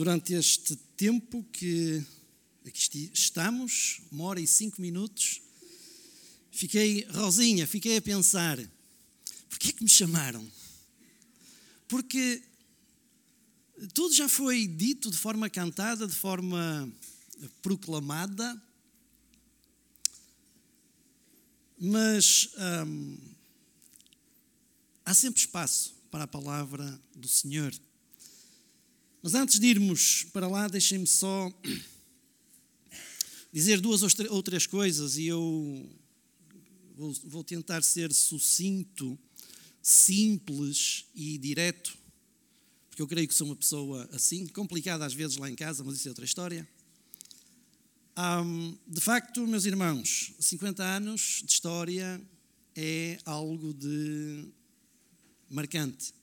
[0.00, 2.02] Durante este tempo que
[2.66, 5.42] aqui estamos, uma hora e cinco minutos,
[6.50, 8.58] fiquei, Rosinha, fiquei a pensar:
[9.50, 10.42] porquê é que me chamaram?
[11.86, 12.42] Porque
[13.92, 16.90] tudo já foi dito de forma cantada, de forma
[17.60, 18.58] proclamada,
[21.78, 22.48] mas
[22.86, 23.18] hum,
[25.04, 27.70] há sempre espaço para a palavra do Senhor.
[29.22, 31.52] Mas antes de irmos para lá, deixem-me só
[33.52, 35.90] dizer duas ou três coisas e eu
[37.24, 39.18] vou tentar ser sucinto,
[39.82, 41.96] simples e direto,
[42.88, 45.96] porque eu creio que sou uma pessoa assim, complicada às vezes lá em casa, mas
[45.96, 46.66] isso é outra história.
[48.16, 52.20] Um, de facto, meus irmãos, 50 anos de história
[52.74, 54.46] é algo de
[55.48, 56.14] marcante.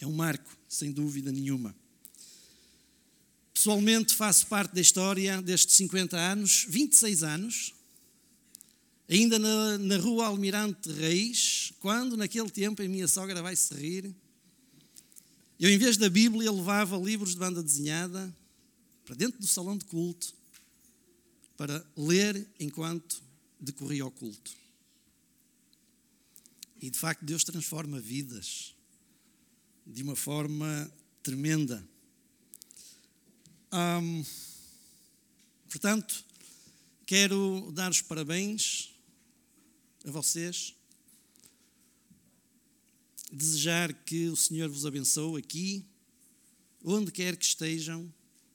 [0.00, 1.74] É um marco, sem dúvida nenhuma.
[3.66, 7.74] Pessoalmente faço parte da história destes 50 anos, 26 anos,
[9.08, 14.14] ainda na, na rua Almirante Reis, quando naquele tempo a minha sogra vai se rir,
[15.58, 18.32] eu em vez da Bíblia levava livros de banda desenhada
[19.04, 20.32] para dentro do salão de culto
[21.56, 23.20] para ler enquanto
[23.58, 24.52] decorria o culto.
[26.80, 28.76] E de facto Deus transforma vidas
[29.84, 30.88] de uma forma
[31.20, 31.84] tremenda.
[35.68, 36.24] Portanto,
[37.04, 38.94] quero dar os parabéns
[40.04, 40.74] a vocês,
[43.30, 45.84] desejar que o Senhor vos abençoe aqui,
[46.82, 48.10] onde quer que estejam,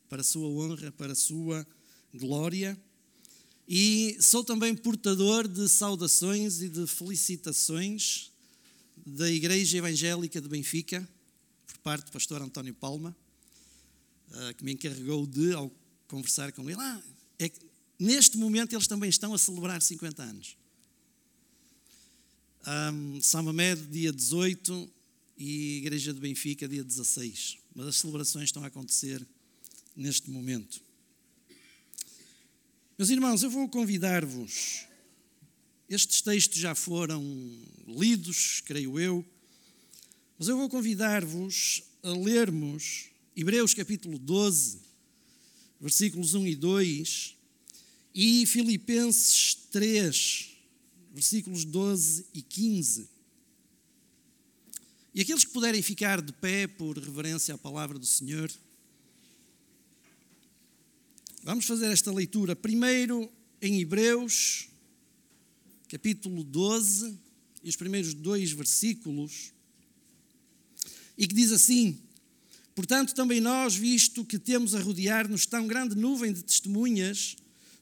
[0.09, 1.67] para a sua honra, para a sua
[2.13, 2.75] glória.
[3.67, 8.31] E sou também portador de saudações e de felicitações
[9.05, 11.07] da Igreja Evangélica de Benfica,
[11.67, 13.15] por parte do pastor António Palma,
[14.33, 15.71] eh, que me encarregou de, ao
[16.07, 17.01] conversar com ele, ah,
[17.39, 17.59] é que
[17.99, 20.57] neste momento eles também estão a celebrar 50 anos.
[22.67, 23.19] Um,
[23.89, 24.91] dia 18,
[25.37, 27.57] e Igreja de Benfica, dia 16.
[27.73, 29.25] Mas as celebrações estão a acontecer
[29.95, 30.79] neste momento.
[32.97, 34.85] Meus irmãos, eu vou convidar-vos.
[35.89, 37.23] Estes textos já foram
[37.87, 39.25] lidos, creio eu,
[40.37, 44.79] mas eu vou convidar-vos a lermos Hebreus capítulo 12,
[45.79, 47.35] versículos 1 e 2,
[48.13, 50.49] e Filipenses 3,
[51.13, 53.09] versículos 12 e 15.
[55.13, 58.51] E aqueles que puderem ficar de pé por reverência à palavra do Senhor,
[61.43, 63.27] Vamos fazer esta leitura primeiro
[63.59, 64.67] em Hebreus,
[65.89, 67.17] capítulo 12,
[67.63, 69.51] e os primeiros dois versículos,
[71.17, 71.99] e que diz assim:
[72.73, 77.35] Portanto, também nós, visto que temos a rodear-nos tão grande nuvem de testemunhas,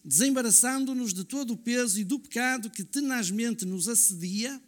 [0.04, 4.60] desembaraçando-nos de todo o peso e do pecado que tenazmente nos assedia,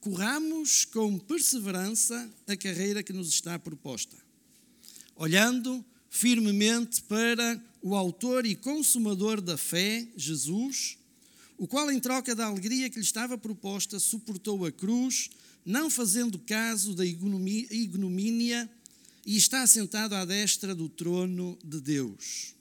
[0.00, 4.16] corramos com perseverança a carreira que nos está proposta,
[5.16, 10.98] olhando firmemente para o autor e consumador da fé, Jesus,
[11.58, 15.28] o qual, em troca da alegria que lhe estava proposta, suportou a cruz,
[15.64, 18.70] não fazendo caso da ignomínia,
[19.24, 22.54] e está assentado à destra do trono de Deus.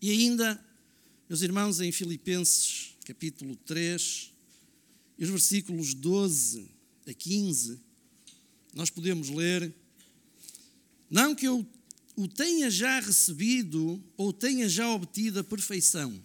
[0.00, 0.62] E ainda,
[1.28, 4.32] meus irmãos, em Filipenses capítulo 3,
[5.18, 6.68] e os versículos 12
[7.06, 7.80] a 15,
[8.74, 9.72] nós podemos ler:
[11.08, 11.66] Não que eu
[12.16, 16.20] o tenha já recebido ou tenha já obtido a perfeição,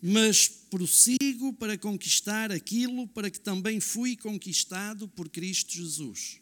[0.00, 6.40] mas prossigo para conquistar aquilo para que também fui conquistado por Cristo Jesus.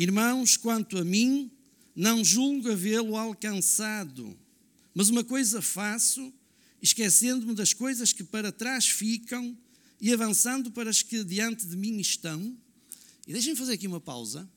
[0.00, 1.50] Irmãos, quanto a mim,
[1.92, 4.38] não julgo havê-lo alcançado,
[4.94, 6.32] mas uma coisa faço,
[6.80, 9.58] esquecendo-me das coisas que para trás ficam
[10.00, 12.56] e avançando para as que diante de mim estão.
[13.26, 14.48] E deixem-me fazer aqui uma pausa.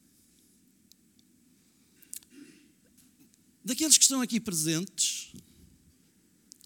[3.66, 5.34] Daqueles que estão aqui presentes,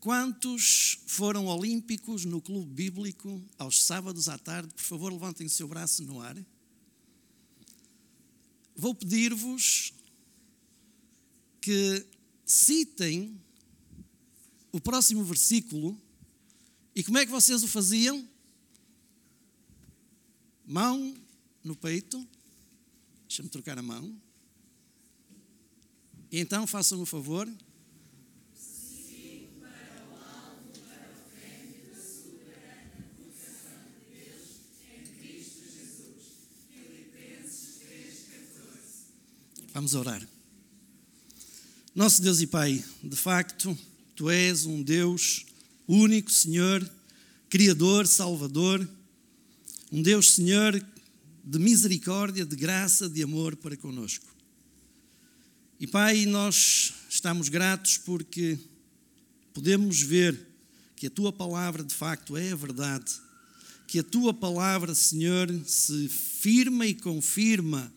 [0.02, 4.74] quantos foram olímpicos no clube bíblico aos sábados à tarde?
[4.74, 6.36] Por favor, levantem o seu braço no ar.
[8.76, 9.94] Vou pedir-vos
[11.62, 12.06] que
[12.46, 13.40] citem
[14.72, 16.00] o próximo versículo.
[16.94, 18.28] E como é que vocês o faziam?
[20.66, 21.16] Mão
[21.64, 22.28] no peito.
[23.28, 24.16] Deixa-me trocar a mão.
[26.32, 27.50] Então façam o favor.
[39.76, 40.26] Vamos orar.
[41.94, 43.78] Nosso Deus e Pai, de facto,
[44.16, 45.46] Tu és um Deus
[45.86, 46.90] único, Senhor,
[47.50, 48.90] Criador, Salvador,
[49.92, 50.82] um Deus, Senhor,
[51.44, 54.26] de misericórdia, de graça, de amor para conosco.
[55.78, 58.58] E Pai, nós estamos gratos porque
[59.54, 60.40] podemos ver
[60.96, 63.12] que a Tua palavra de facto é a verdade,
[63.88, 67.92] que a Tua palavra, Senhor, se firma e confirma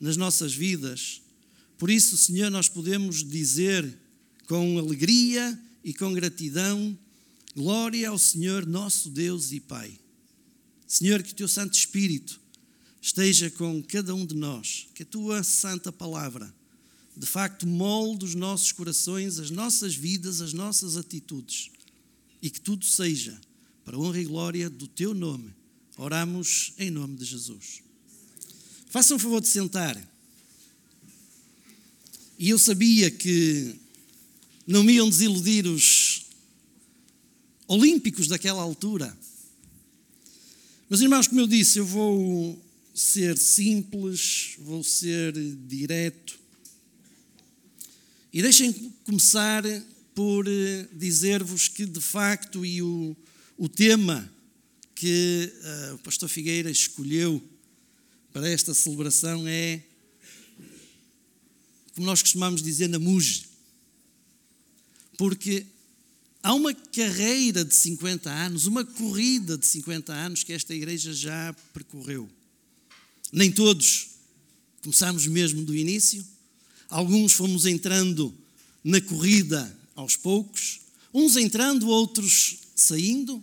[0.00, 1.23] nas nossas vidas
[1.84, 4.00] por isso, Senhor, nós podemos dizer
[4.48, 6.98] com alegria e com gratidão:
[7.54, 9.92] glória ao Senhor, nosso Deus e Pai.
[10.86, 12.40] Senhor, que o teu Santo Espírito
[13.02, 16.50] esteja com cada um de nós, que a tua santa palavra,
[17.14, 21.70] de facto, molde os nossos corações, as nossas vidas, as nossas atitudes,
[22.40, 23.38] e que tudo seja
[23.84, 25.54] para a honra e glória do teu nome.
[25.98, 27.82] Oramos em nome de Jesus.
[28.88, 30.13] Façam um favor de sentar.
[32.38, 33.74] E eu sabia que
[34.66, 36.26] não me iam desiludir os
[37.66, 39.16] olímpicos daquela altura.
[40.88, 42.62] Mas, irmãos, como eu disse, eu vou
[42.94, 45.32] ser simples, vou ser
[45.66, 46.38] direto.
[48.32, 48.72] E deixem
[49.04, 49.62] começar
[50.14, 53.16] por eh, dizer-vos que, de facto, e o,
[53.56, 54.30] o tema
[54.94, 55.52] que
[55.90, 57.42] uh, o pastor Figueira escolheu
[58.32, 59.82] para esta celebração é
[61.94, 63.44] como nós costumamos dizer, na muge.
[65.16, 65.66] Porque
[66.42, 71.54] há uma carreira de 50 anos, uma corrida de 50 anos que esta igreja já
[71.72, 72.28] percorreu.
[73.32, 74.08] Nem todos
[74.82, 76.24] começamos mesmo do início,
[76.88, 78.34] alguns fomos entrando
[78.82, 80.80] na corrida aos poucos,
[81.12, 83.42] uns entrando, outros saindo.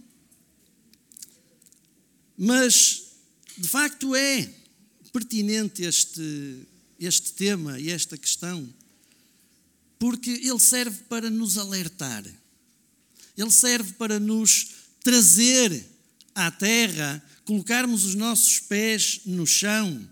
[2.38, 3.04] Mas,
[3.58, 4.54] de facto, é
[5.12, 6.60] pertinente este,
[7.02, 8.72] este tema e esta questão,
[9.98, 12.24] porque ele serve para nos alertar,
[13.36, 14.68] ele serve para nos
[15.04, 15.86] trazer
[16.36, 20.08] à terra, colocarmos os nossos pés no chão,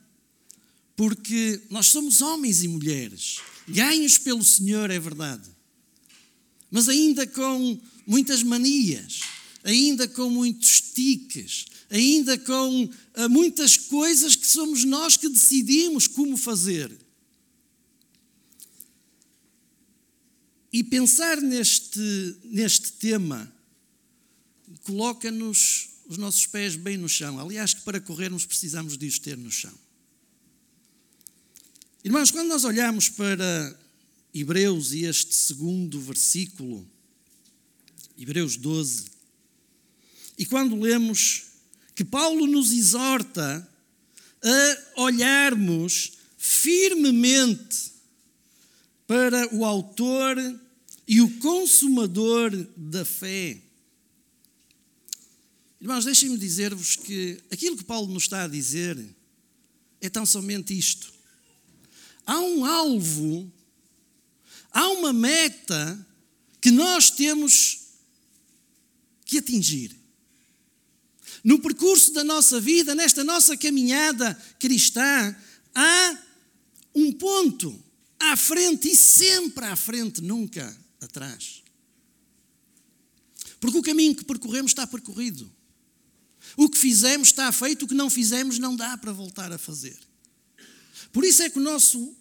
[0.95, 3.37] porque nós somos homens e mulheres,
[3.67, 5.47] ganhos pelo Senhor, é verdade,
[6.71, 9.21] mas ainda com muitas manias,
[9.63, 16.37] ainda com muitos tiques, ainda com uh, muitas coisas que somos nós que decidimos como
[16.37, 16.91] fazer.
[20.71, 23.51] E pensar neste, neste tema
[24.83, 27.39] coloca-nos os nossos pés bem no chão.
[27.39, 29.73] Aliás, que para corrermos precisamos de os ter no chão.
[32.03, 33.79] Irmãos, quando nós olhamos para
[34.33, 36.87] Hebreus e este segundo versículo,
[38.17, 39.05] Hebreus 12,
[40.37, 41.48] e quando lemos
[41.99, 43.69] que Paulo nos exorta
[44.41, 47.91] a olharmos firmemente
[49.05, 50.37] para o Autor
[51.05, 53.61] e o Consumador da fé.
[55.81, 58.97] Irmãos, deixem-me dizer-vos que aquilo que Paulo nos está a dizer
[59.99, 61.11] é tão somente isto.
[62.25, 63.51] Há um alvo,
[64.71, 66.07] há uma meta
[66.61, 67.89] que nós temos
[69.25, 69.98] que atingir
[71.43, 75.35] no percurso da nossa vida, nesta nossa caminhada cristã,
[75.73, 76.17] há
[76.93, 77.81] um ponto
[78.19, 81.63] à frente e sempre à frente, nunca atrás.
[83.59, 85.49] Porque o caminho que percorremos está percorrido.
[86.57, 89.97] O que fizemos está feito, o que não fizemos não dá para voltar a fazer.
[91.11, 92.15] Por isso é que o nosso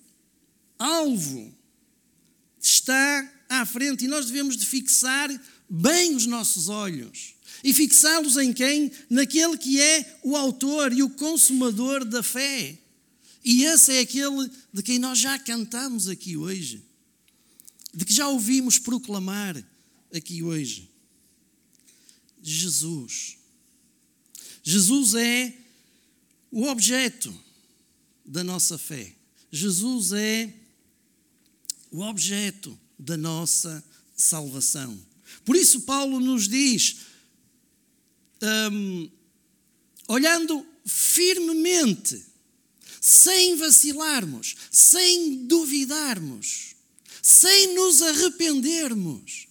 [0.79, 1.55] alvo
[2.61, 5.28] está à frente e nós devemos de fixar
[5.69, 8.90] bem os nossos olhos e fixá-los em quem?
[9.11, 12.78] Naquele que é o autor e o consumador da fé.
[13.45, 16.85] E esse é aquele de quem nós já cantamos aqui hoje,
[17.95, 19.57] de que já ouvimos proclamar
[20.14, 20.88] aqui hoje.
[22.43, 23.37] Jesus.
[24.62, 25.57] Jesus é
[26.50, 27.35] o objeto
[28.25, 29.14] da nossa fé.
[29.50, 30.52] Jesus é
[31.90, 33.83] o objeto da nossa
[34.17, 34.99] salvação.
[35.45, 36.97] Por isso, Paulo nos diz:
[38.73, 39.11] um,
[40.09, 42.25] olhando firmemente,
[43.00, 46.75] sem vacilarmos, sem duvidarmos,
[47.23, 49.47] sem nos arrependermos,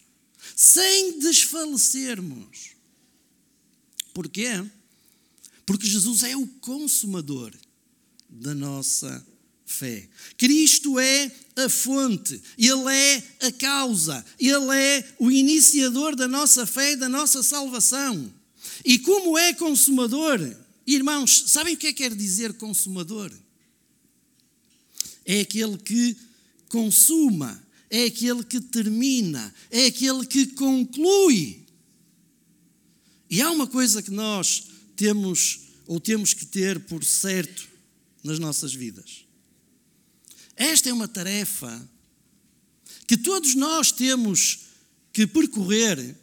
[0.56, 2.72] sem desfalecermos.
[4.13, 4.66] Porquê?
[5.66, 7.54] Porque Jesus é o consumador
[8.30, 9.25] da nossa
[9.66, 10.10] fé.
[10.38, 16.94] Cristo é a fonte, Ele é a causa, Ele é o iniciador da nossa fé
[16.94, 18.34] e da nossa salvação.
[18.86, 20.40] E como é consumador,
[20.86, 23.32] irmãos, sabem o que é que quer dizer consumador?
[25.28, 26.16] é aquele que
[26.70, 31.66] consuma, é aquele que termina, é aquele que conclui.
[33.30, 37.68] E há uma coisa que nós temos ou temos que ter por certo
[38.24, 39.27] nas nossas vidas.
[40.58, 41.88] Esta é uma tarefa
[43.06, 44.66] que todos nós temos
[45.14, 46.16] que percorrer,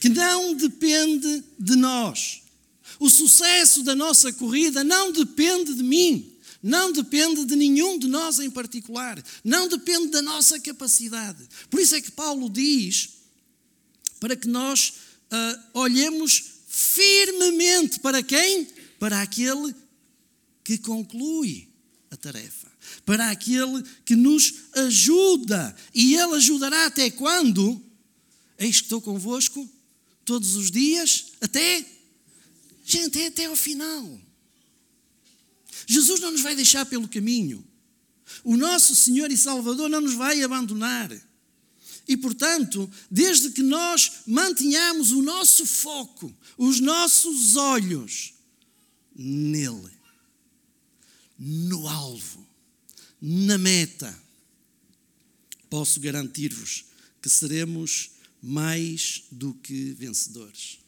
[0.00, 2.42] que não depende de nós.
[2.98, 8.38] O sucesso da nossa corrida não depende de mim, não depende de nenhum de nós
[8.38, 11.48] em particular, não depende da nossa capacidade.
[11.70, 13.10] Por isso é que Paulo diz
[14.18, 14.92] para que nós
[15.32, 18.66] uh, olhemos firmemente para quem?
[18.98, 19.74] Para aquele
[20.62, 21.68] que conclui
[22.10, 22.69] a tarefa,
[23.04, 25.74] para aquele que nos ajuda.
[25.94, 27.80] E ele ajudará até quando?
[28.58, 29.68] Eis que estou convosco
[30.24, 31.84] todos os dias, até,
[32.84, 34.20] gente, é até ao final.
[35.86, 37.66] Jesus não nos vai deixar pelo caminho.
[38.44, 41.10] O nosso Senhor e Salvador não nos vai abandonar.
[42.06, 48.34] E, portanto, desde que nós mantenhamos o nosso foco, os nossos olhos
[49.14, 49.90] nele,
[51.38, 52.46] no alvo,
[53.20, 54.16] na meta,
[55.68, 56.84] posso garantir-vos
[57.20, 58.10] que seremos
[58.42, 60.78] mais do que vencedores.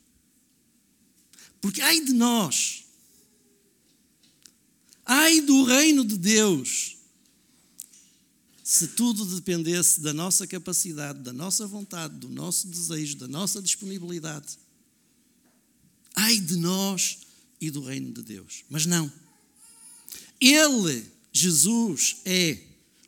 [1.61, 2.85] Porque ai de nós,
[5.05, 6.97] ai do reino de Deus,
[8.65, 14.59] se tudo dependesse da nossa capacidade, da nossa vontade, do nosso desejo, da nossa disponibilidade.
[16.15, 17.19] Ai de nós
[17.61, 18.65] e do reino de Deus.
[18.71, 19.13] Mas não.
[20.41, 22.59] Ele, Jesus, é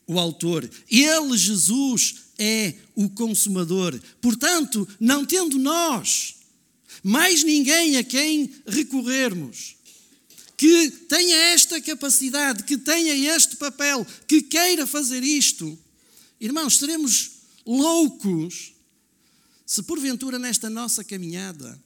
[0.07, 0.69] o autor.
[0.90, 3.99] Ele, Jesus, é o consumador.
[4.21, 6.37] Portanto, não tendo nós
[7.02, 9.76] mais ninguém a quem recorrermos,
[10.57, 15.78] que tenha esta capacidade, que tenha este papel, que queira fazer isto,
[16.40, 17.33] irmãos, seremos
[17.66, 18.73] loucos
[19.66, 21.83] se porventura nesta nossa caminhada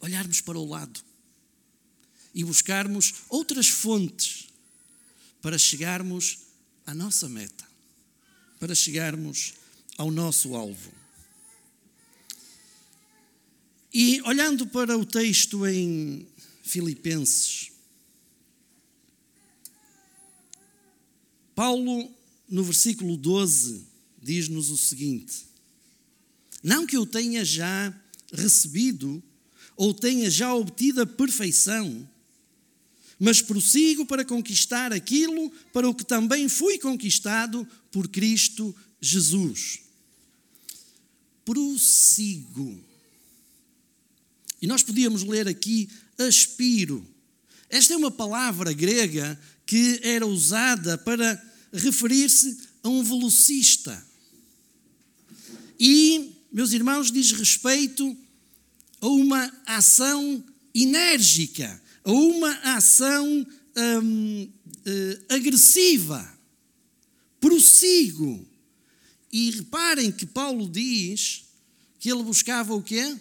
[0.00, 1.00] olharmos para o lado
[2.34, 4.35] e buscarmos outras fontes
[5.46, 6.38] para chegarmos
[6.84, 7.64] à nossa meta,
[8.58, 9.54] para chegarmos
[9.96, 10.90] ao nosso alvo.
[13.94, 16.26] E olhando para o texto em
[16.64, 17.70] Filipenses.
[21.54, 22.12] Paulo,
[22.48, 23.86] no versículo 12,
[24.20, 25.46] diz-nos o seguinte:
[26.60, 27.94] Não que eu tenha já
[28.32, 29.22] recebido
[29.76, 32.04] ou tenha já obtido a perfeição,
[33.18, 39.80] mas prossigo para conquistar aquilo para o que também fui conquistado por Cristo Jesus.
[41.44, 42.84] Prossigo.
[44.60, 47.06] E nós podíamos ler aqui aspiro.
[47.68, 51.42] Esta é uma palavra grega que era usada para
[51.72, 54.06] referir-se a um velocista.
[55.78, 58.16] E, meus irmãos, diz respeito
[59.00, 60.42] a uma ação
[60.74, 63.46] enérgica, a uma ação
[63.76, 64.48] hum,
[64.86, 66.32] uh, agressiva.
[67.40, 68.46] Prossigo.
[69.32, 71.44] E reparem que Paulo diz
[71.98, 73.16] que ele buscava o quê?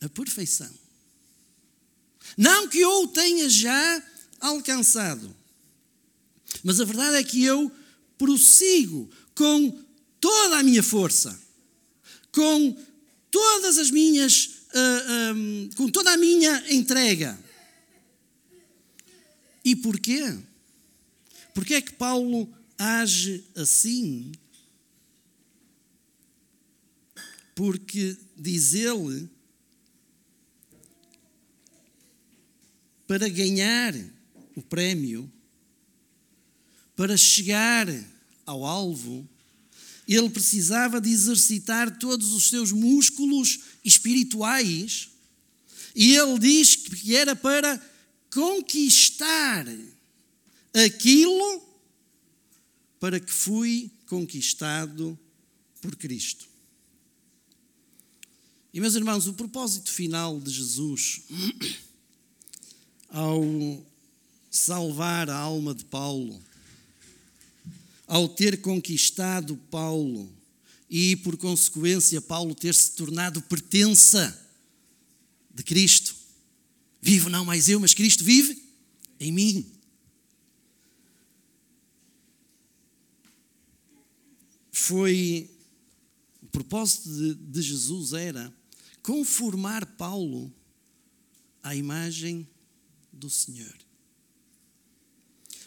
[0.00, 0.70] A perfeição.
[2.36, 4.02] Não que eu o tenha já
[4.40, 5.34] alcançado,
[6.64, 7.70] mas a verdade é que eu
[8.16, 9.78] prossigo com
[10.18, 11.38] toda a minha força,
[12.32, 12.76] com
[13.30, 17.38] todas as minhas, um, ah, com toda a minha entrega.
[19.64, 20.38] E porquê?
[21.54, 24.32] Porquê é que Paulo age assim?
[27.54, 29.28] Porque diz ele
[33.06, 33.94] para ganhar
[34.56, 35.30] o prémio,
[36.96, 37.86] para chegar
[38.46, 39.28] ao alvo,
[40.14, 45.08] ele precisava de exercitar todos os seus músculos espirituais.
[45.94, 47.80] E ele diz que era para
[48.32, 49.66] conquistar
[50.74, 51.62] aquilo
[52.98, 55.18] para que fui conquistado
[55.80, 56.46] por Cristo.
[58.72, 61.22] E meus irmãos, o propósito final de Jesus
[63.08, 63.44] ao
[64.50, 66.42] salvar a alma de Paulo,
[68.12, 70.30] ao ter conquistado Paulo
[70.90, 74.38] e, por consequência, Paulo ter se tornado pertença
[75.50, 76.14] de Cristo.
[77.00, 78.62] Vivo não mais eu, mas Cristo vive
[79.18, 79.72] em mim.
[84.70, 85.50] Foi
[86.42, 88.52] o propósito de, de Jesus era
[89.02, 90.52] conformar Paulo
[91.62, 92.46] à imagem
[93.10, 93.74] do Senhor.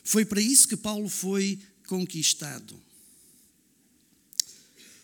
[0.03, 2.79] Foi para isso que Paulo foi conquistado.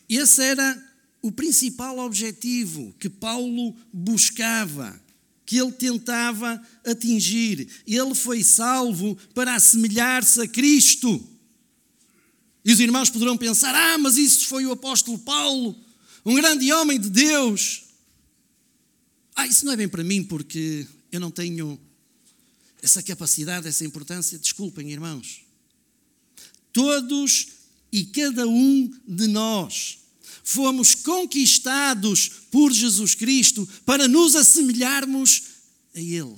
[0.10, 5.00] Esse era o principal objetivo que Paulo buscava,
[5.46, 7.68] que ele tentava atingir.
[7.86, 11.26] Ele foi salvo para assemelhar-se a Cristo.
[12.66, 15.80] E os irmãos poderão pensar: ah, mas isso foi o apóstolo Paulo,
[16.26, 17.84] um grande homem de Deus.
[19.36, 21.80] Ah, isso não é bem para mim, porque eu não tenho
[22.82, 24.38] essa capacidade, essa importância.
[24.38, 25.51] Desculpem, irmãos.
[26.74, 27.48] Todos
[27.92, 30.00] e cada um de nós
[30.44, 35.44] fomos conquistados por Jesus Cristo para nos assemelharmos
[35.94, 36.38] a Ele,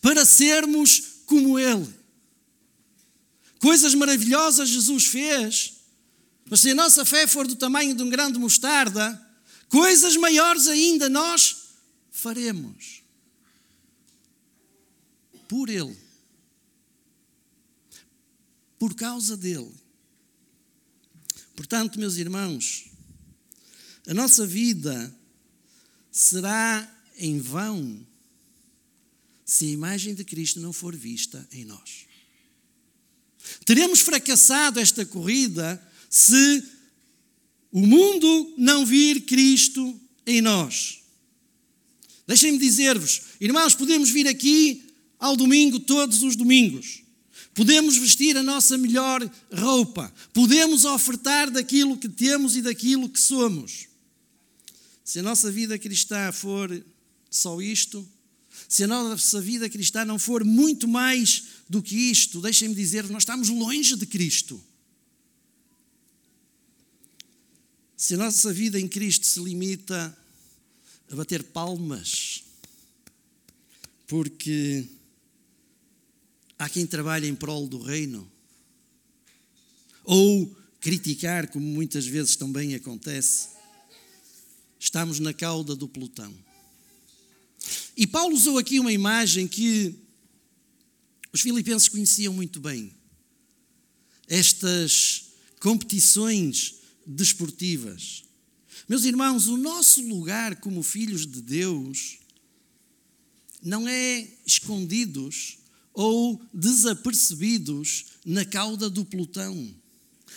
[0.00, 1.88] para sermos como Ele.
[3.58, 5.72] Coisas maravilhosas Jesus fez,
[6.48, 9.20] mas se a nossa fé for do tamanho de um grão de mostarda,
[9.68, 11.56] coisas maiores ainda nós
[12.10, 13.02] faremos.
[15.48, 16.05] Por Ele.
[18.78, 19.72] Por causa dele.
[21.54, 22.90] Portanto, meus irmãos,
[24.06, 25.14] a nossa vida
[26.10, 28.06] será em vão
[29.44, 32.06] se a imagem de Cristo não for vista em nós.
[33.64, 35.80] Teremos fracassado esta corrida
[36.10, 36.64] se
[37.70, 41.00] o mundo não vir Cristo em nós.
[42.26, 44.84] Deixem-me dizer-vos, irmãos, podemos vir aqui
[45.18, 47.05] ao domingo todos os domingos.
[47.56, 50.12] Podemos vestir a nossa melhor roupa.
[50.34, 53.88] Podemos ofertar daquilo que temos e daquilo que somos.
[55.02, 56.84] Se a nossa vida cristã for
[57.30, 58.06] só isto,
[58.68, 63.22] se a nossa vida cristã não for muito mais do que isto, deixem-me dizer, nós
[63.22, 64.62] estamos longe de Cristo.
[67.96, 70.14] Se a nossa vida em Cristo se limita
[71.10, 72.44] a bater palmas,
[74.06, 74.86] porque
[76.58, 78.30] há quem trabalhe em prol do reino,
[80.04, 83.56] ou criticar, como muitas vezes também acontece,
[84.78, 86.32] Estamos na cauda do pelotão.
[87.96, 89.94] E Paulo usou aqui uma imagem que
[91.32, 92.92] os filipenses conheciam muito bem.
[94.28, 98.24] Estas competições desportivas.
[98.88, 102.18] Meus irmãos, o nosso lugar como filhos de Deus
[103.62, 105.58] não é escondidos
[105.96, 109.74] ou desapercebidos na cauda do pelotão,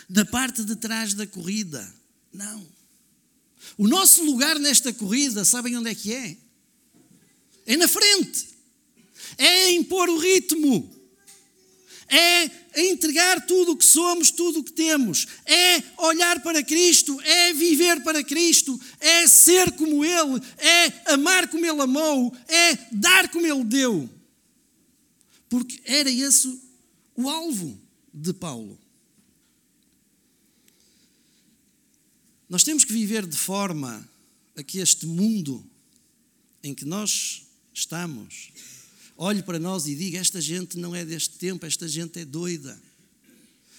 [0.10, 1.94] na parte de trás da corrida.
[2.34, 2.66] Não.
[3.78, 6.38] O nosso lugar nesta corrida, sabem onde é que é?
[7.66, 8.48] É na frente.
[9.38, 10.98] É impor o ritmo.
[12.08, 12.50] É
[12.88, 15.28] entregar tudo o que somos, tudo o que temos.
[15.46, 21.66] É olhar para Cristo, é viver para Cristo, é ser como Ele, é amar como
[21.66, 24.10] Ele amou, é dar como Ele deu.
[25.50, 26.62] Porque era esse
[27.16, 27.80] o alvo
[28.14, 28.80] de Paulo.
[32.48, 34.08] Nós temos que viver de forma
[34.56, 35.64] a que este mundo
[36.64, 38.52] em que nós estamos
[39.18, 42.80] olhe para nós e diga: esta gente não é deste tempo, esta gente é doida.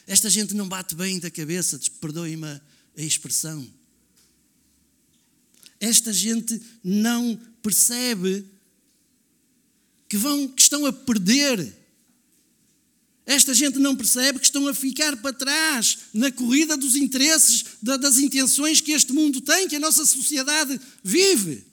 [0.07, 3.67] Esta gente não bate bem da cabeça, perdoem-me a expressão.
[5.79, 8.45] Esta gente não percebe
[10.11, 11.81] que, vão, que estão a perder
[13.31, 18.19] esta gente não percebe que estão a ficar para trás na corrida dos interesses, das
[18.19, 21.65] intenções que este mundo tem, que a nossa sociedade vive.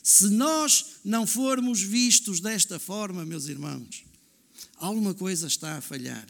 [0.00, 4.04] Se nós não formos vistos desta forma, meus irmãos,
[4.76, 6.28] alguma coisa está a falhar.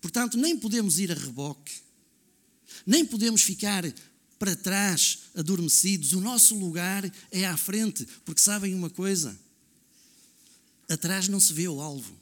[0.00, 1.72] Portanto, nem podemos ir a reboque,
[2.84, 3.84] nem podemos ficar
[4.40, 6.14] para trás adormecidos.
[6.14, 9.38] O nosso lugar é à frente, porque sabem uma coisa?
[10.90, 12.12] Atrás não se vê o alvo.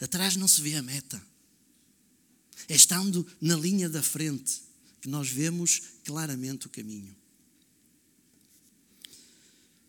[0.00, 1.22] Atrás não se vê a meta.
[2.66, 4.62] É estando na linha da frente
[5.02, 7.14] que nós vemos claramente o caminho.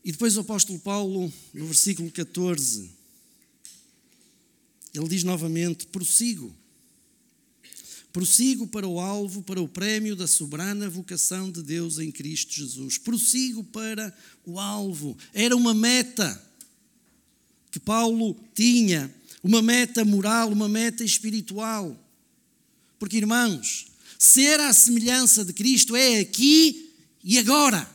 [0.03, 2.91] E depois o apóstolo Paulo, no versículo 14,
[4.93, 6.53] ele diz novamente: prossigo.
[8.12, 12.97] Prossigo para o alvo, para o prémio da soberana vocação de Deus em Cristo Jesus.
[12.97, 15.17] Prossigo para o alvo.
[15.33, 16.46] Era uma meta
[17.78, 19.13] que Paulo tinha
[19.44, 21.96] uma meta moral, uma meta espiritual.
[22.98, 23.86] Porque, irmãos,
[24.18, 26.92] ser à semelhança de Cristo é aqui
[27.24, 27.88] e agora.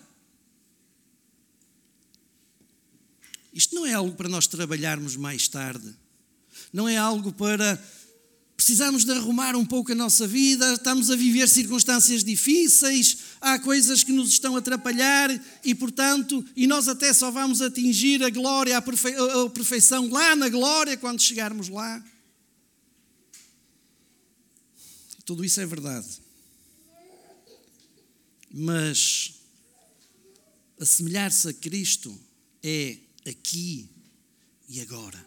[3.53, 5.93] Isto não é algo para nós trabalharmos mais tarde.
[6.73, 7.77] Não é algo para
[8.57, 14.05] precisarmos de arrumar um pouco a nossa vida, estamos a viver circunstâncias difíceis, há coisas
[14.05, 15.29] que nos estão a atrapalhar
[15.65, 20.37] e, portanto, e nós até só vamos atingir a glória, a, perfe a perfeição lá
[20.37, 22.03] na glória quando chegarmos lá.
[25.25, 26.07] Tudo isso é verdade.
[28.51, 29.35] Mas
[30.79, 32.17] assemelhar-se a Cristo
[32.63, 33.89] é aqui
[34.69, 35.27] e agora.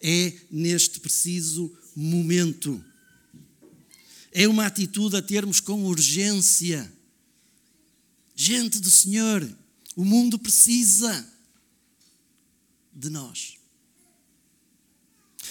[0.00, 2.82] É neste preciso momento.
[4.32, 6.90] É uma atitude a termos com urgência.
[8.44, 9.56] Gente do Senhor,
[9.94, 11.32] o mundo precisa
[12.92, 13.54] de nós.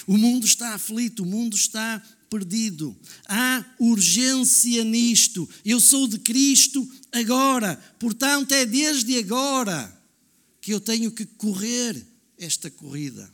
[0.06, 2.94] O mundo está aflito, o mundo está perdido.
[3.30, 5.50] Há urgência nisto.
[5.64, 9.98] Eu sou de Cristo agora, portanto, é desde agora
[10.60, 12.06] que eu tenho que correr
[12.38, 13.34] esta corrida,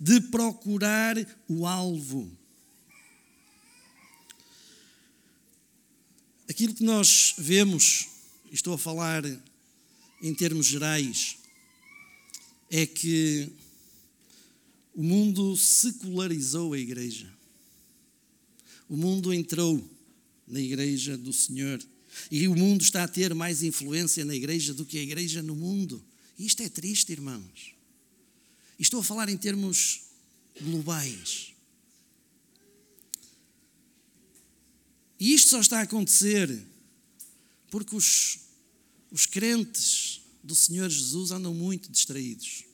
[0.00, 1.16] de procurar
[1.46, 2.36] o alvo.
[6.48, 8.11] Aquilo que nós vemos,
[8.52, 9.24] estou a falar
[10.22, 11.38] em termos gerais,
[12.70, 13.50] é que
[14.94, 17.32] o mundo secularizou a igreja.
[18.88, 19.82] O mundo entrou
[20.46, 21.82] na igreja do Senhor.
[22.30, 25.56] E o mundo está a ter mais influência na igreja do que a igreja no
[25.56, 26.02] mundo.
[26.38, 27.74] E isto é triste, irmãos.
[28.78, 30.02] E estou a falar em termos
[30.60, 31.52] globais.
[35.18, 36.71] E isto só está a acontecer
[37.72, 38.38] porque os,
[39.10, 42.64] os crentes do Senhor Jesus andam muito distraídos,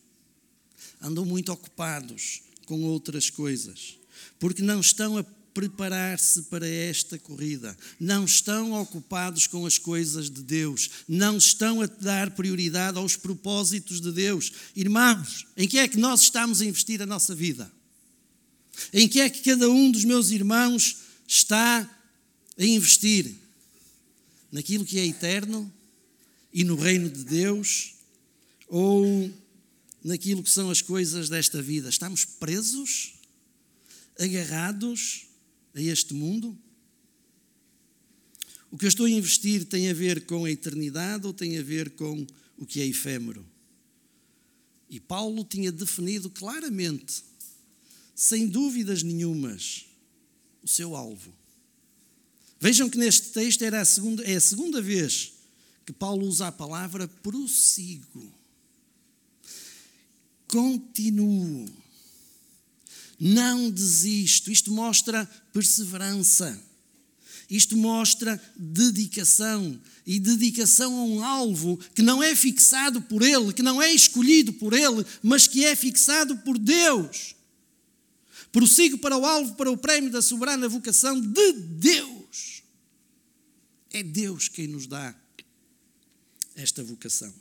[1.00, 3.96] andam muito ocupados com outras coisas,
[4.40, 5.22] porque não estão a
[5.54, 7.76] preparar-se para esta corrida.
[7.98, 10.90] Não estão ocupados com as coisas de Deus.
[11.08, 14.52] Não estão a dar prioridade aos propósitos de Deus.
[14.76, 17.72] Irmãos, em que é que nós estamos a investir a nossa vida?
[18.92, 21.88] Em que é que cada um dos meus irmãos está
[22.56, 23.47] a investir?
[24.50, 25.72] Naquilo que é eterno
[26.52, 27.94] e no reino de Deus?
[28.68, 29.30] Ou
[30.02, 31.88] naquilo que são as coisas desta vida?
[31.88, 33.14] Estamos presos?
[34.18, 35.28] Agarrados?
[35.78, 36.56] a este mundo?
[38.70, 41.62] O que eu estou a investir tem a ver com a eternidade ou tem a
[41.62, 43.46] ver com o que é efêmero?
[44.90, 47.22] E Paulo tinha definido claramente,
[48.14, 49.86] sem dúvidas nenhumas,
[50.62, 51.32] o seu alvo.
[52.60, 55.32] Vejam que neste texto era a segunda, é a segunda vez
[55.86, 58.32] que Paulo usa a palavra prossigo.
[60.46, 61.68] Continuo
[63.18, 64.50] não desisto.
[64.50, 66.60] Isto mostra perseverança.
[67.50, 73.62] Isto mostra dedicação e dedicação a um alvo que não é fixado por ele, que
[73.62, 77.34] não é escolhido por ele, mas que é fixado por Deus.
[78.52, 82.17] Prossigo para o alvo, para o prémio da soberana vocação de Deus.
[83.98, 85.12] É Deus quem nos dá
[86.54, 87.34] esta vocação.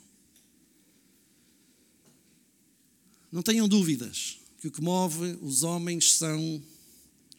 [3.30, 6.60] Não tenham dúvidas que o que move os homens são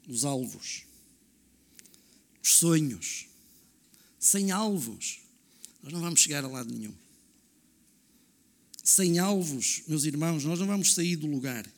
[0.08, 0.84] os alvos,
[2.42, 3.28] os sonhos.
[4.18, 5.20] Sem alvos,
[5.84, 6.96] nós não vamos chegar a lado nenhum.
[8.82, 11.70] Sem alvos, meus irmãos, nós não vamos sair do lugar.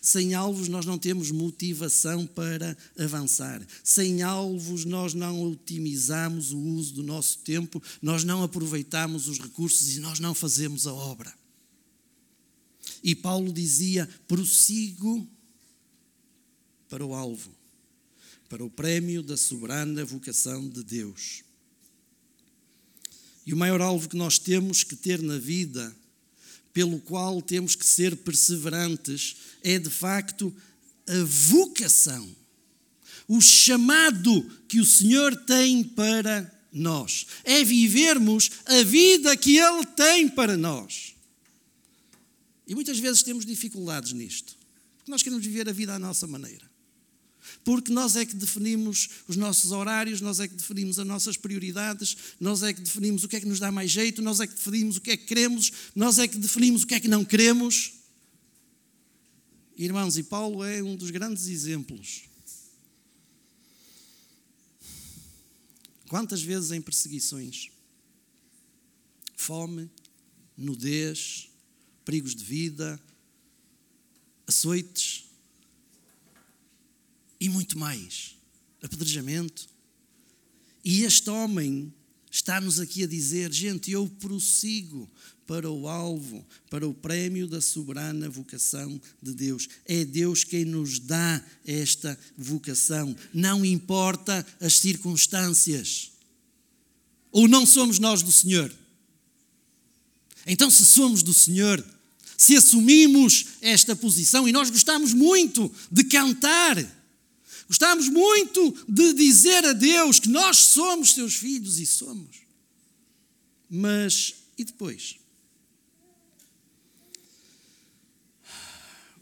[0.00, 3.64] Sem alvos, nós não temos motivação para avançar.
[3.82, 9.96] Sem alvos, nós não otimizamos o uso do nosso tempo, nós não aproveitamos os recursos
[9.96, 11.32] e nós não fazemos a obra.
[13.02, 15.28] E Paulo dizia: prossigo
[16.88, 17.50] para o alvo,
[18.48, 21.42] para o prémio da soberana vocação de Deus.
[23.46, 25.94] E o maior alvo que nós temos que ter na vida,
[26.74, 30.54] pelo qual temos que ser perseverantes, é de facto
[31.08, 32.28] a vocação,
[33.28, 37.26] o chamado que o Senhor tem para nós.
[37.44, 41.14] É vivermos a vida que Ele tem para nós.
[42.66, 44.56] E muitas vezes temos dificuldades nisto.
[44.96, 46.68] Porque nós queremos viver a vida à nossa maneira.
[47.64, 52.16] Porque nós é que definimos os nossos horários, nós é que definimos as nossas prioridades,
[52.40, 54.54] nós é que definimos o que é que nos dá mais jeito, nós é que
[54.54, 57.24] definimos o que é que queremos, nós é que definimos o que é que não
[57.24, 57.92] queremos.
[59.76, 62.22] Irmãos, e Paulo é um dos grandes exemplos.
[66.08, 67.70] Quantas vezes em perseguições,
[69.36, 69.90] fome,
[70.56, 71.48] nudez,
[72.04, 73.00] perigos de vida,
[74.46, 75.24] açoites
[77.44, 78.36] e muito mais.
[78.82, 79.68] Apedrejamento.
[80.82, 81.92] E este homem
[82.30, 85.10] está-nos aqui a dizer: gente, eu prossigo
[85.46, 89.68] para o alvo, para o prémio da soberana vocação de Deus.
[89.84, 93.14] É Deus quem nos dá esta vocação.
[93.34, 96.12] Não importa as circunstâncias.
[97.30, 98.74] Ou não somos nós do Senhor?
[100.46, 101.84] Então, se somos do Senhor,
[102.38, 107.03] se assumimos esta posição, e nós gostamos muito de cantar,
[107.66, 112.36] Gostamos muito de dizer a Deus que nós somos seus filhos e somos.
[113.70, 115.16] Mas e depois?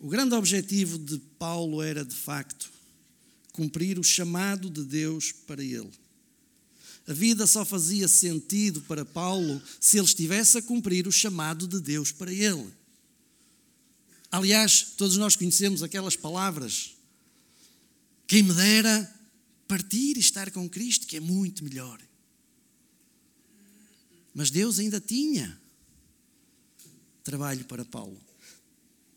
[0.01, 2.71] O grande objetivo de Paulo era, de facto,
[3.53, 5.91] cumprir o chamado de Deus para ele.
[7.07, 11.81] A vida só fazia sentido para Paulo se ele estivesse a cumprir o chamado de
[11.81, 12.73] Deus para ele.
[14.31, 16.92] Aliás, todos nós conhecemos aquelas palavras:
[18.33, 19.15] quem me dera
[19.69, 22.01] partir e estar com Cristo, que é muito melhor.
[24.35, 25.61] Mas Deus ainda tinha
[27.23, 28.19] trabalho para Paulo.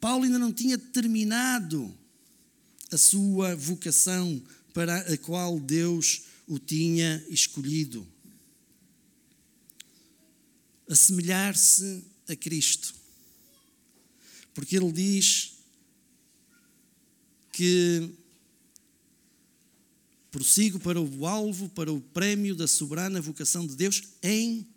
[0.02, 1.98] Paulo ainda não tinha terminado
[2.92, 8.06] a sua vocação para a qual Deus o tinha escolhido.
[10.90, 12.94] Assemelhar-se a Cristo.
[14.54, 15.54] Porque ele diz
[17.54, 18.14] que
[20.36, 24.68] prossigo para o alvo, para o prémio da soberana vocação de Deus em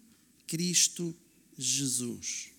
[0.46, 1.12] Cristo
[1.58, 2.50] Jesus.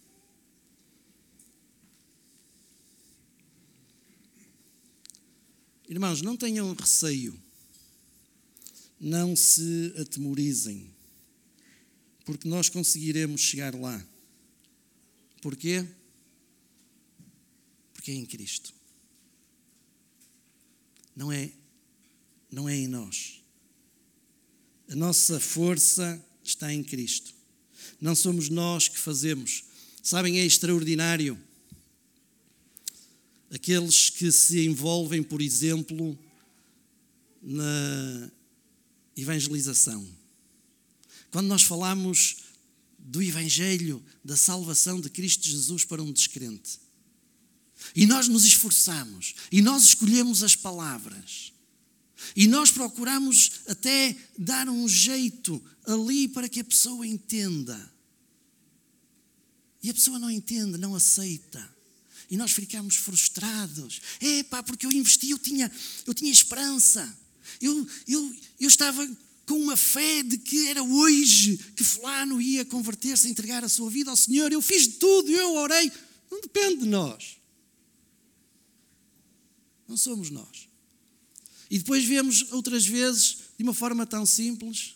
[5.88, 7.40] Irmãos, não tenham receio,
[9.00, 10.94] não se atemorizem,
[12.26, 14.06] porque nós conseguiremos chegar lá.
[15.42, 15.88] Porquê?
[17.94, 18.74] Porque é em Cristo.
[21.16, 21.50] Não é,
[22.52, 23.42] não é em nós.
[24.90, 27.34] A nossa força está em Cristo.
[28.02, 29.64] Não somos nós que fazemos.
[30.02, 31.40] Sabem, é extraordinário
[33.52, 36.18] aqueles que se envolvem, por exemplo,
[37.42, 38.32] na
[39.16, 40.08] evangelização.
[41.32, 42.38] Quando nós falamos
[42.98, 46.80] do Evangelho, da salvação de Cristo Jesus para um descrente,
[47.96, 51.54] e nós nos esforçamos, e nós escolhemos as palavras,
[52.36, 57.92] e nós procuramos até dar um jeito ali para que a pessoa entenda.
[59.82, 61.80] E a pessoa não entende, não aceita
[62.30, 64.02] e nós ficamos frustrados.
[64.20, 65.72] É pá, porque eu investi, eu tinha,
[66.06, 67.18] eu tinha esperança.
[67.60, 69.06] Eu, eu, eu estava
[69.46, 74.12] com uma fé de que era hoje que Fulano ia converter-se, entregar a sua vida
[74.12, 74.52] ao Senhor.
[74.52, 75.92] Eu fiz tudo, eu orei.
[76.30, 77.38] Não depende de nós.
[79.88, 80.69] Não somos nós.
[81.70, 84.96] E depois vemos outras vezes, de uma forma tão simples,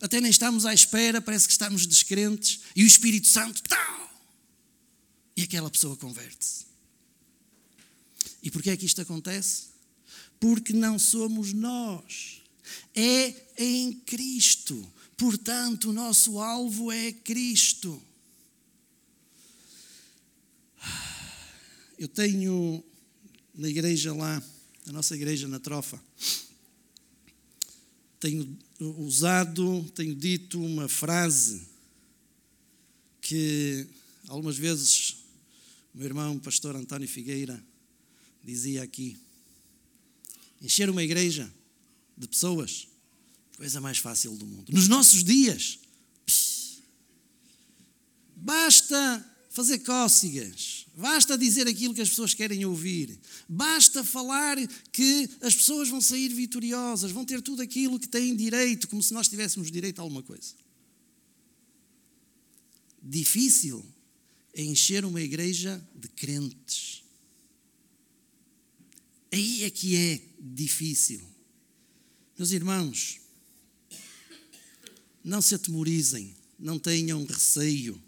[0.00, 4.10] até nem estamos à espera, parece que estamos descrentes, e o Espírito Santo, tal,
[5.36, 6.66] e aquela pessoa converte-se.
[8.42, 9.68] E porquê é que isto acontece?
[10.38, 12.42] Porque não somos nós.
[12.94, 14.86] É em Cristo.
[15.16, 18.02] Portanto, o nosso alvo é Cristo.
[21.98, 22.84] Eu tenho
[23.54, 24.42] na igreja lá,
[24.86, 26.02] na nossa igreja na Trofa,
[28.20, 31.62] tenho usado, tenho dito uma frase
[33.20, 33.86] que
[34.28, 35.24] algumas vezes
[35.94, 37.64] meu irmão, pastor António Figueira,
[38.42, 39.16] dizia aqui:
[40.60, 41.48] encher uma igreja
[42.18, 42.88] de pessoas,
[43.56, 44.72] coisa mais fácil do mundo.
[44.72, 45.78] Nos nossos dias,
[48.34, 54.56] basta fazer cócegas, basta dizer aquilo que as pessoas querem ouvir, basta falar
[54.92, 59.12] que as pessoas vão sair vitoriosas, vão ter tudo aquilo que têm direito, como se
[59.12, 60.54] nós tivéssemos direito a alguma coisa.
[63.02, 63.84] Difícil
[64.54, 67.02] é encher uma igreja de crentes.
[69.32, 71.20] Aí é que é difícil.
[72.38, 73.20] Meus irmãos,
[75.24, 78.00] não se atemorizem, não tenham receio,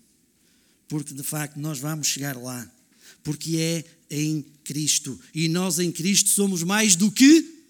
[0.88, 2.70] porque de facto nós vamos chegar lá,
[3.26, 7.64] porque é em Cristo e nós em Cristo somos mais do que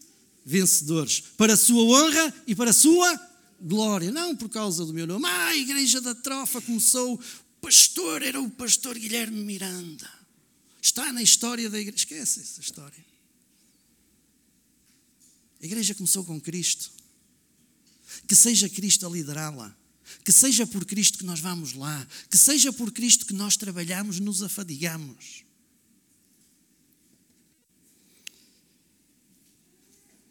[0.44, 3.18] vencedores, para a sua honra e para a sua
[3.58, 5.24] glória, não por causa do meu nome.
[5.26, 7.18] Ah, a igreja da trofa começou
[7.62, 10.08] pastor era o pastor Guilherme Miranda.
[10.80, 11.96] Está na história da igreja.
[11.96, 13.04] Esquece essa história.
[15.60, 16.92] A igreja começou com Cristo.
[18.28, 19.74] Que seja Cristo a liderá-la.
[20.22, 22.06] Que seja por Cristo que nós vamos lá.
[22.30, 25.45] Que seja por Cristo que nós trabalhamos, nos afadigamos.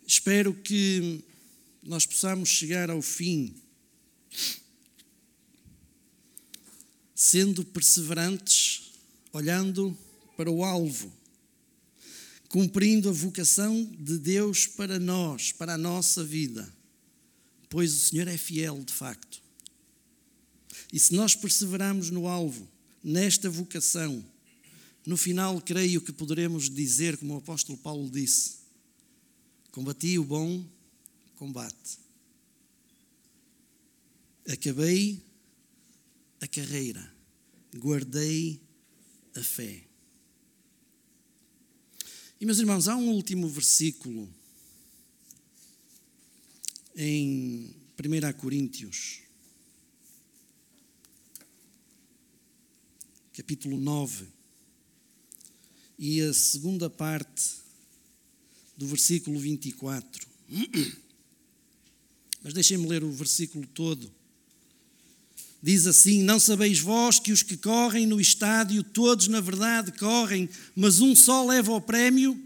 [0.07, 1.23] Espero que
[1.81, 3.55] nós possamos chegar ao fim
[7.15, 8.91] sendo perseverantes,
[9.31, 9.97] olhando
[10.35, 11.11] para o alvo,
[12.49, 16.71] cumprindo a vocação de Deus para nós, para a nossa vida,
[17.69, 19.41] pois o Senhor é fiel de facto.
[20.91, 22.69] E se nós perseverarmos no alvo,
[23.03, 24.23] nesta vocação,
[25.05, 28.64] no final creio que poderemos dizer, como o apóstolo Paulo disse,
[29.75, 30.65] Combati o bom
[31.35, 31.99] combate.
[34.47, 35.21] Acabei
[36.39, 37.13] a carreira.
[37.75, 38.61] Guardei
[39.35, 39.85] a fé.
[42.39, 44.33] E meus irmãos, há um último versículo
[46.95, 49.23] em 1 Coríntios,
[53.33, 54.25] capítulo 9,
[55.99, 57.64] e a segunda parte
[58.77, 60.27] do versículo 24.
[62.43, 64.11] Mas deixem-me ler o versículo todo.
[65.61, 70.47] Diz assim: Não sabeis vós que os que correm no estádio, todos na verdade correm,
[70.75, 72.39] mas um só leva o prémio?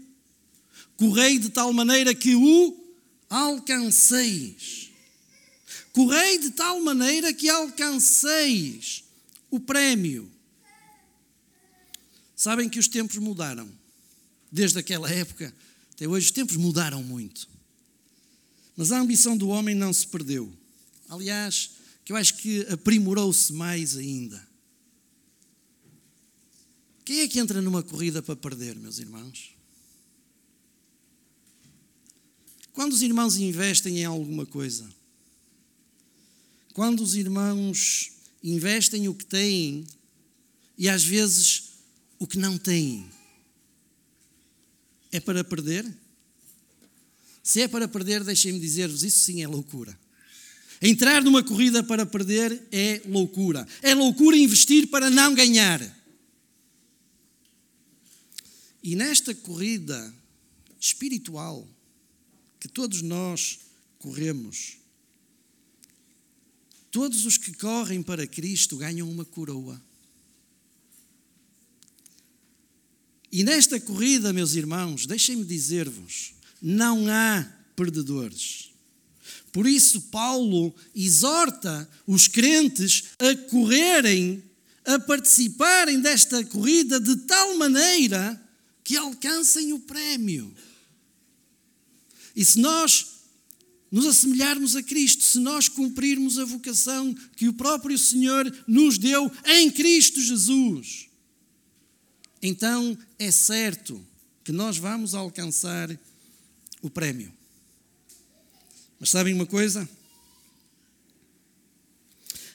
[0.96, 2.74] Correi de tal maneira que o
[3.28, 4.90] alcanceis.
[5.92, 9.04] Correi de tal maneira que alcanceis
[9.50, 10.30] o prémio.
[12.34, 13.68] Sabem que os tempos mudaram.
[14.50, 15.54] Desde aquela época
[16.00, 17.46] até hoje, os tempos mudaram muito.
[18.74, 20.50] Mas a ambição do homem não se perdeu.
[21.10, 24.48] Aliás, que eu acho que aprimorou-se mais ainda.
[27.04, 29.54] Quem é que entra numa corrida para perder, meus irmãos?
[32.72, 34.88] Quando os irmãos investem em alguma coisa,
[36.72, 38.10] quando os irmãos
[38.42, 39.84] investem o que têm
[40.78, 41.74] e às vezes
[42.18, 43.06] o que não têm,
[45.12, 45.86] é para perder?
[47.42, 49.98] Se é para perder, deixem-me dizer-vos, isso sim é loucura.
[50.82, 53.66] Entrar numa corrida para perder é loucura.
[53.82, 55.80] É loucura investir para não ganhar.
[58.82, 60.14] E nesta corrida
[60.80, 61.68] espiritual
[62.58, 63.60] que todos nós
[63.98, 64.78] corremos,
[66.90, 69.80] todos os que correm para Cristo ganham uma coroa.
[73.32, 78.70] E nesta corrida, meus irmãos, deixem-me dizer-vos, não há perdedores.
[79.52, 84.42] Por isso, Paulo exorta os crentes a correrem,
[84.84, 88.40] a participarem desta corrida de tal maneira
[88.82, 90.52] que alcancem o prémio.
[92.34, 93.06] E se nós
[93.90, 99.30] nos assemelharmos a Cristo, se nós cumprirmos a vocação que o próprio Senhor nos deu
[99.46, 101.09] em Cristo Jesus,
[102.42, 104.04] então é certo
[104.42, 105.98] que nós vamos alcançar
[106.82, 107.32] o prémio.
[108.98, 109.88] Mas sabem uma coisa?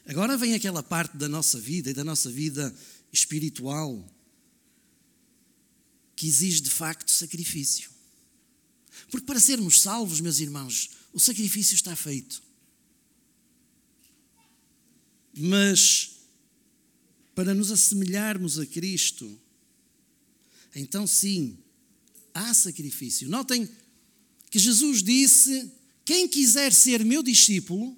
[0.08, 2.74] Agora vem aquela parte da nossa vida e da nossa vida
[3.12, 4.04] espiritual
[6.15, 7.89] que exige de facto sacrifício.
[9.10, 12.41] Porque para sermos salvos, meus irmãos, o sacrifício está feito.
[15.38, 16.12] Mas
[17.34, 19.39] para nos assemelharmos a Cristo,
[20.75, 21.57] então sim,
[22.33, 23.29] há sacrifício.
[23.29, 23.67] Notem
[24.51, 25.71] que Jesus disse
[26.03, 27.97] quem quiser ser meu discípulo,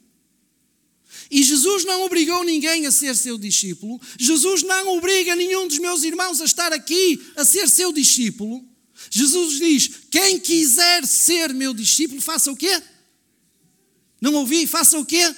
[1.32, 6.04] e Jesus não obrigou ninguém a ser seu discípulo, Jesus não obriga nenhum dos meus
[6.04, 8.64] irmãos a estar aqui a ser seu discípulo.
[9.10, 12.82] Jesus diz: quem quiser ser meu discípulo, faça o quê?
[14.22, 14.68] Não ouvi?
[14.68, 15.36] Faça o quê?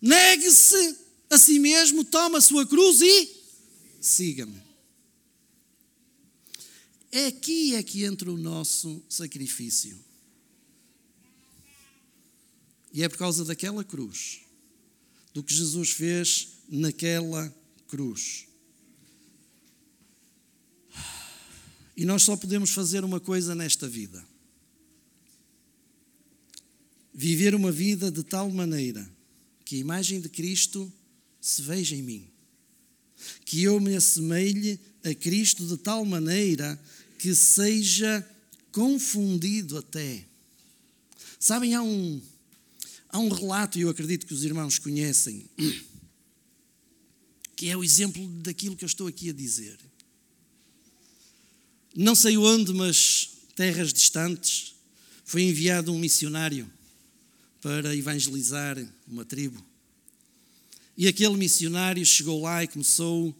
[0.00, 0.96] Negue-se
[1.30, 3.30] a si mesmo, toma a sua cruz e
[4.00, 4.63] siga-me.
[7.14, 9.96] É aqui é que entra o nosso sacrifício.
[12.92, 14.40] E é por causa daquela cruz,
[15.32, 17.54] do que Jesus fez naquela
[17.86, 18.48] cruz.
[21.96, 24.26] E nós só podemos fazer uma coisa nesta vida:
[27.14, 29.08] viver uma vida de tal maneira
[29.64, 30.92] que a imagem de Cristo
[31.40, 32.28] se veja em mim,
[33.44, 36.76] que eu me assemelhe a Cristo de tal maneira
[37.24, 38.22] que seja
[38.70, 40.26] confundido até.
[41.40, 42.20] Sabem, há um,
[43.08, 45.48] Há um relato, e eu acredito que os irmãos conhecem,
[47.56, 49.78] que é o exemplo daquilo que eu estou aqui a dizer.
[51.96, 54.74] Não sei onde, mas terras distantes,
[55.24, 56.70] foi enviado um missionário
[57.62, 58.76] para evangelizar
[59.08, 59.64] uma tribo.
[60.94, 63.34] E aquele missionário chegou lá e começou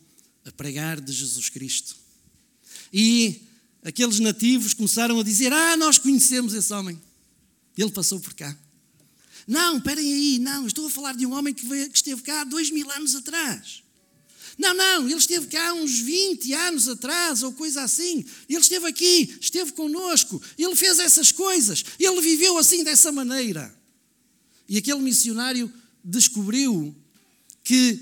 [0.47, 1.95] a pregar de Jesus Cristo.
[2.91, 3.53] E
[3.85, 7.01] aqueles nativos começaram a dizer: Ah, nós conhecemos esse homem.
[7.77, 8.57] Ele passou por cá.
[9.47, 12.45] Não, esperem aí, não, estou a falar de um homem que, veio, que esteve cá
[12.45, 13.83] dois mil anos atrás.
[14.57, 18.25] Não, não, ele esteve cá uns 20 anos atrás, ou coisa assim.
[18.49, 23.75] Ele esteve aqui, esteve conosco, ele fez essas coisas, ele viveu assim dessa maneira.
[24.69, 25.71] E aquele missionário
[26.03, 26.95] descobriu
[27.65, 28.01] que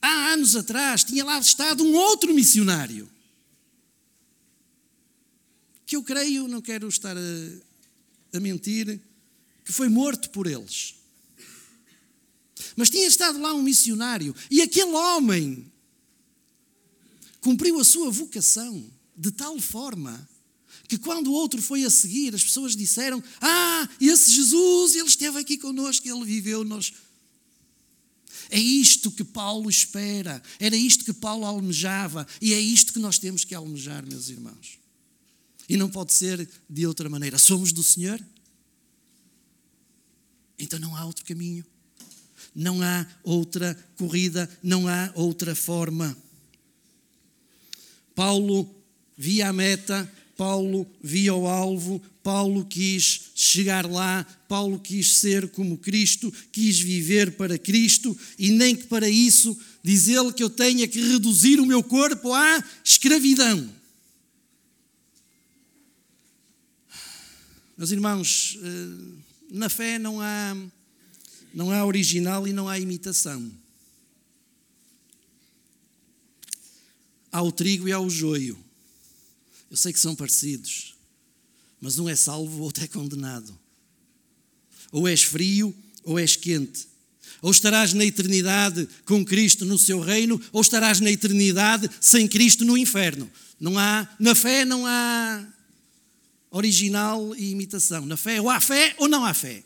[0.00, 3.10] há anos atrás tinha lá estado um outro missionário.
[5.86, 9.00] Que eu creio, não quero estar a, a mentir,
[9.64, 10.96] que foi morto por eles.
[12.74, 15.70] Mas tinha estado lá um missionário e aquele homem
[17.40, 20.28] cumpriu a sua vocação de tal forma
[20.88, 25.38] que quando o outro foi a seguir, as pessoas disseram: Ah, esse Jesus, ele esteve
[25.38, 26.92] aqui connosco, ele viveu, nós.
[28.48, 33.18] É isto que Paulo espera, era isto que Paulo almejava, e é isto que nós
[33.18, 34.78] temos que almejar, meus irmãos.
[35.68, 37.38] E não pode ser de outra maneira.
[37.38, 38.20] Somos do Senhor?
[40.58, 41.64] Então não há outro caminho,
[42.54, 46.16] não há outra corrida, não há outra forma.
[48.14, 48.74] Paulo
[49.16, 55.78] via a meta, Paulo via o alvo, Paulo quis chegar lá, Paulo quis ser como
[55.78, 60.88] Cristo, quis viver para Cristo e nem que para isso diz ele que eu tenha
[60.88, 63.70] que reduzir o meu corpo à escravidão.
[67.76, 70.56] Meus irmãos, eh, na fé não há,
[71.52, 73.52] não há original e não há imitação.
[77.30, 78.58] Há o trigo e há o joio.
[79.70, 80.94] Eu sei que são parecidos,
[81.78, 83.56] mas um é salvo, o outro é condenado.
[84.90, 86.88] Ou és frio ou és quente.
[87.42, 92.64] Ou estarás na eternidade com Cristo no seu reino, ou estarás na eternidade sem Cristo
[92.64, 93.30] no inferno.
[93.60, 95.46] Não há, na fé não há
[96.56, 98.06] original e imitação.
[98.06, 99.62] Na fé, ou há fé ou não há fé.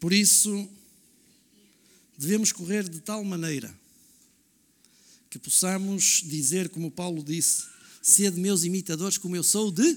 [0.00, 0.68] Por isso,
[2.18, 3.74] devemos correr de tal maneira
[5.30, 7.64] que possamos dizer, como Paulo disse,
[8.02, 9.96] sede meus imitadores, como eu sou de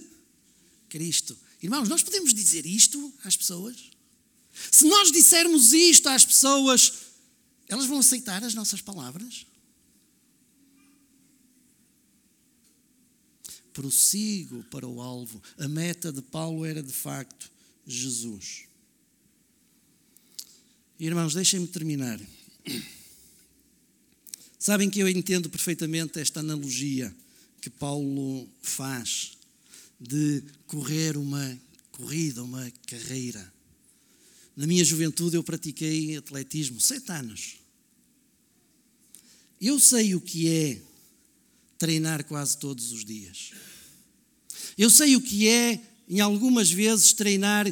[0.90, 1.38] Cristo.
[1.62, 3.76] Irmãos, nós podemos dizer isto às pessoas?
[4.72, 6.94] Se nós dissermos isto às pessoas,
[7.68, 9.46] elas vão aceitar as nossas palavras?
[13.78, 15.40] Prossigo para o alvo.
[15.60, 17.52] A meta de Paulo era de facto
[17.86, 18.64] Jesus.
[21.00, 22.20] Irmãos, deixem-me terminar.
[24.58, 27.16] Sabem que eu entendo perfeitamente esta analogia
[27.62, 29.38] que Paulo faz
[30.00, 31.62] de correr uma
[31.92, 33.54] corrida, uma carreira.
[34.56, 37.60] Na minha juventude eu pratiquei atletismo sete anos.
[39.62, 40.82] Eu sei o que é
[41.78, 43.52] treinar quase todos os dias.
[44.78, 47.66] Eu sei o que é, em algumas vezes, treinar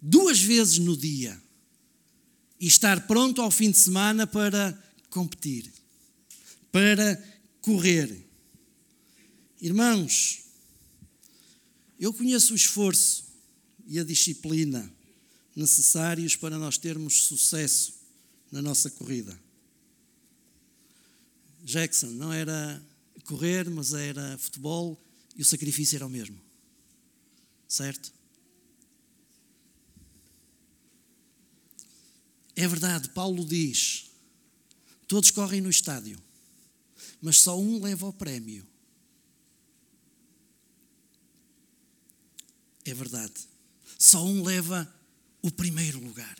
[0.00, 1.40] duas vezes no dia
[2.60, 4.78] e estar pronto ao fim de semana para
[5.10, 5.74] competir
[6.74, 7.16] para
[7.62, 8.26] correr.
[9.60, 10.40] Irmãos,
[12.00, 13.26] eu conheço o esforço
[13.86, 14.92] e a disciplina
[15.54, 17.94] necessários para nós termos sucesso
[18.50, 19.38] na nossa corrida.
[21.62, 22.82] Jackson não era
[23.24, 25.00] correr, mas era futebol
[25.36, 26.40] e o sacrifício era o mesmo.
[27.68, 28.12] Certo?
[32.54, 34.10] É verdade, Paulo diz:
[35.08, 36.22] todos correm no estádio
[37.24, 38.66] mas só um leva o prémio.
[42.84, 43.32] É verdade.
[43.98, 44.86] Só um leva
[45.40, 46.38] o primeiro lugar.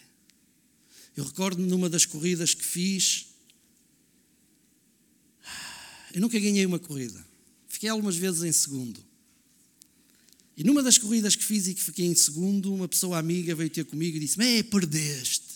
[1.16, 3.33] Eu recordo-me numa das corridas que fiz.
[6.14, 7.22] Eu nunca ganhei uma corrida.
[7.68, 9.04] Fiquei algumas vezes em segundo.
[10.56, 13.68] E numa das corridas que fiz e que fiquei em segundo, uma pessoa amiga veio
[13.68, 15.54] ter comigo e disse-me: É, perdeste.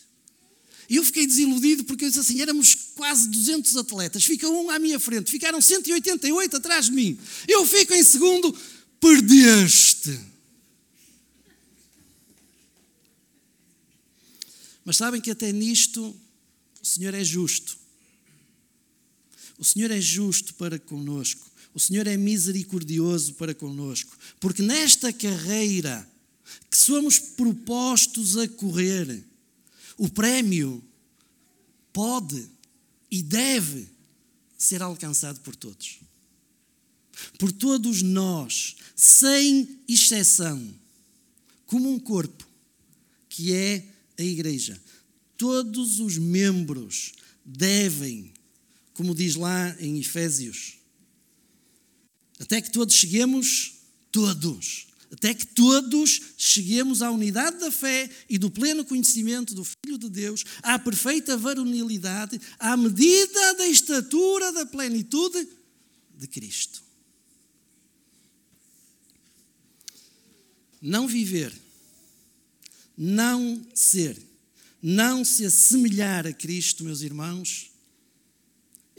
[0.91, 4.81] E eu fiquei desiludido porque eu disse assim: éramos quase 200 atletas, fica um à
[4.81, 7.17] minha frente, ficaram 188 atrás de mim.
[7.47, 8.53] Eu fico em segundo,
[9.01, 10.19] perdeste.
[14.85, 16.17] Mas sabem que até nisto
[16.83, 17.78] o Senhor é justo.
[19.59, 21.51] O Senhor é justo para conosco.
[21.75, 24.17] O Senhor é misericordioso para conosco.
[24.41, 26.09] Porque nesta carreira
[26.71, 29.25] que somos propostos a correr,
[29.97, 30.83] o prémio
[31.93, 32.49] pode
[33.11, 33.89] e deve
[34.57, 35.99] ser alcançado por todos.
[37.39, 40.75] Por todos nós, sem exceção,
[41.67, 42.47] como um corpo,
[43.29, 43.85] que é
[44.19, 44.81] a Igreja.
[45.37, 47.13] Todos os membros
[47.45, 48.33] devem,
[48.99, 50.81] como diz lá em Efésios,
[52.41, 53.75] até que todos cheguemos,
[54.11, 59.99] todos, até que todos cheguemos à unidade da fé e do pleno conhecimento do Filho
[59.99, 65.47] de Deus, à perfeita varonilidade, à medida da estatura da plenitude
[66.17, 66.83] de Cristo.
[70.83, 71.57] Não viver,
[72.97, 74.21] não ser,
[74.83, 77.78] não se assemelhar a Cristo, meus irmãos,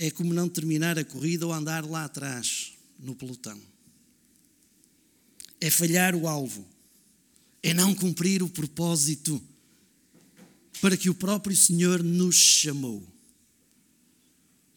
[0.01, 3.59] é como não terminar a corrida ou andar lá atrás, no pelotão.
[5.59, 6.65] É falhar o alvo,
[7.61, 9.43] é não cumprir o propósito
[10.79, 13.05] para que o próprio Senhor nos chamou.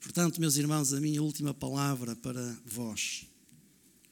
[0.00, 3.24] Portanto, meus irmãos, a minha última palavra para vós,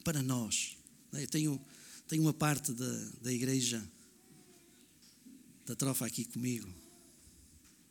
[0.05, 0.77] para nós.
[1.13, 1.61] Eu tenho,
[2.07, 3.85] tenho uma parte da, da igreja
[5.67, 6.73] da trofa aqui comigo.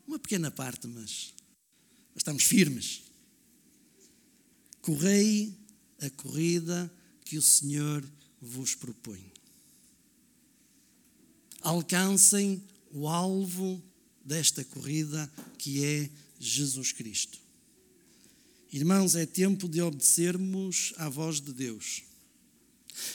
[0.08, 1.34] Uma pequena parte, mas,
[2.14, 3.09] mas estamos firmes.
[4.90, 5.56] Correi
[6.02, 6.92] a corrida
[7.24, 8.04] que o Senhor
[8.42, 9.24] vos propõe.
[11.62, 13.80] Alcancem o alvo
[14.26, 16.10] desta corrida que é
[16.40, 17.38] Jesus Cristo.
[18.74, 22.02] Irmãos, é tempo de obedecermos à voz de Deus.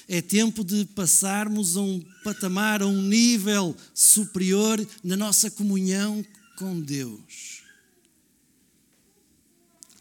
[0.06, 6.24] É tempo de passarmos a um patamar, a um nível superior na nossa comunhão
[6.56, 7.53] com Deus.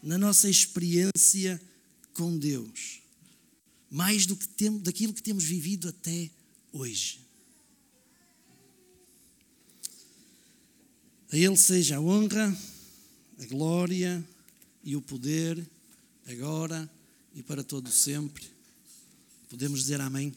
[0.04, 1.58] Na nossa experiência
[2.12, 3.00] com Deus.
[3.90, 6.30] Mais do que temos, daquilo que temos vivido até
[6.70, 7.20] hoje.
[11.32, 12.54] A Ele seja a honra,
[13.38, 14.22] a glória
[14.84, 15.66] e o poder,
[16.26, 16.88] agora
[17.34, 18.44] e para todo sempre.
[19.48, 20.34] Podemos dizer amém?